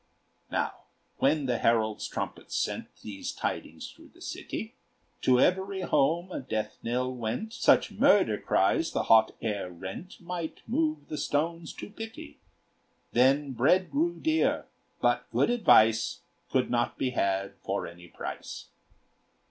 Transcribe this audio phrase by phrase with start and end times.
[0.49, 0.85] Now,
[1.17, 4.73] when the herald's trumpet sent These tidings through the city,
[5.21, 10.61] To every house a death knell went; Such murder cries the hot air rent Might
[10.67, 12.39] move the stones to pity.
[13.11, 14.65] Then bread grew dear,
[15.01, 18.69] but good advice Could not be had for any price.